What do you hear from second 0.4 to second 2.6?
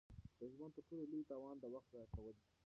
ژوند تر ټولو لوی تاوان د وخت ضایع کول دي.